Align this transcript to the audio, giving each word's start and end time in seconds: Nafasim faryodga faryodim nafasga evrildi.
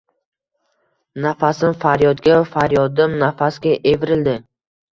Nafasim 1.25 1.75
faryodga 1.85 2.39
faryodim 2.55 3.17
nafasga 3.23 3.77
evrildi. 3.95 4.39